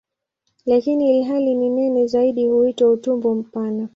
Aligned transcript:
Lakini 0.65 1.19
ilhali 1.19 1.53
ni 1.55 1.69
nene 1.69 2.07
zaidi 2.07 2.47
huitwa 2.47 2.91
"utumbo 2.91 3.35
mpana". 3.35 3.89